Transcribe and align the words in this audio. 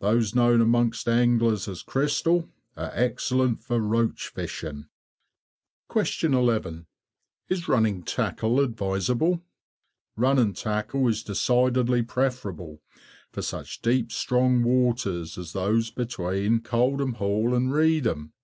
Those 0.00 0.34
known 0.34 0.60
amongst 0.60 1.08
anglers 1.08 1.68
as 1.68 1.82
"Crystal," 1.82 2.50
are 2.76 2.90
excellent 2.92 3.62
for 3.62 3.78
roach 3.80 4.28
fishing. 4.28 4.88
11. 5.96 6.86
Is 7.48 7.66
running 7.66 8.02
tackle 8.02 8.60
advisable? 8.60 9.42
Running 10.16 10.52
tackle 10.52 11.08
is 11.08 11.22
decidedly 11.22 12.02
preferable 12.02 12.82
for 13.32 13.40
such 13.40 13.80
deep, 13.80 14.12
strong 14.12 14.64
waters 14.64 15.38
as 15.38 15.54
those 15.54 15.90
between 15.90 16.60
Coldham 16.60 17.14
Hall 17.14 17.54
and 17.54 17.72
Reedham. 17.72 18.34